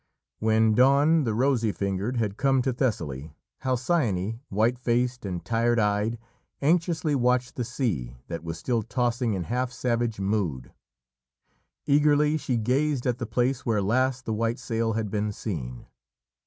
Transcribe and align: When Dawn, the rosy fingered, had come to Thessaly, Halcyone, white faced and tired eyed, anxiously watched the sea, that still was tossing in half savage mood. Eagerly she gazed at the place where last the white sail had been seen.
When 0.39 0.73
Dawn, 0.73 1.25
the 1.25 1.33
rosy 1.35 1.71
fingered, 1.71 2.17
had 2.17 2.35
come 2.35 2.63
to 2.63 2.73
Thessaly, 2.73 3.35
Halcyone, 3.59 4.39
white 4.49 4.79
faced 4.79 5.27
and 5.27 5.45
tired 5.45 5.77
eyed, 5.79 6.17
anxiously 6.59 7.13
watched 7.13 7.53
the 7.55 7.63
sea, 7.63 8.17
that 8.27 8.41
still 8.55 8.77
was 8.77 8.85
tossing 8.89 9.35
in 9.35 9.43
half 9.43 9.71
savage 9.71 10.19
mood. 10.19 10.73
Eagerly 11.85 12.37
she 12.37 12.57
gazed 12.57 13.05
at 13.05 13.19
the 13.19 13.27
place 13.27 13.63
where 13.63 13.79
last 13.79 14.25
the 14.25 14.33
white 14.33 14.57
sail 14.57 14.93
had 14.93 15.11
been 15.11 15.31
seen. 15.31 15.85